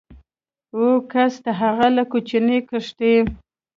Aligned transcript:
و 0.79 0.83
کس 1.11 1.33
د 1.45 1.47
هغه 1.61 1.87
له 1.95 2.03
کوچنۍ 2.11 2.59
کښتۍ 2.69 3.15